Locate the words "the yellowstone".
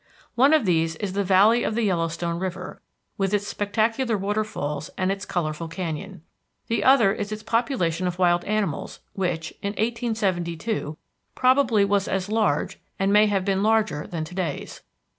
1.75-2.39